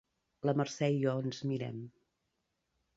La 0.49 0.55
Mercè 0.61 0.89
i 0.95 0.97
jo 1.05 1.15
ens 1.27 1.45
mirem. 1.53 1.79